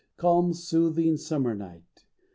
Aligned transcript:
Calm, 0.17 0.51
soothing 0.51 1.15
summer 1.15 1.53
Night! 1.53 2.05